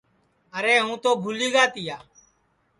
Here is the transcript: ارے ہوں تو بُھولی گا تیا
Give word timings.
ارے 0.57 0.75
ہوں 0.83 0.95
تو 1.03 1.09
بُھولی 1.21 1.49
گا 1.53 1.63
تیا 1.73 1.97